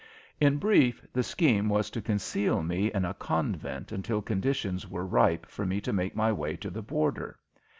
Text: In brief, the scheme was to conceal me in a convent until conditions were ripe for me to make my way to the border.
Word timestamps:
In 0.39 0.57
brief, 0.57 1.05
the 1.13 1.21
scheme 1.21 1.69
was 1.69 1.91
to 1.91 2.01
conceal 2.01 2.63
me 2.63 2.91
in 2.91 3.05
a 3.05 3.13
convent 3.13 3.91
until 3.91 4.19
conditions 4.23 4.89
were 4.89 5.05
ripe 5.05 5.45
for 5.45 5.63
me 5.63 5.79
to 5.79 5.93
make 5.93 6.15
my 6.15 6.31
way 6.33 6.55
to 6.55 6.71
the 6.71 6.81
border. 6.81 7.37